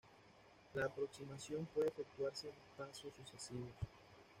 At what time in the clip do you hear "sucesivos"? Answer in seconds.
3.17-3.69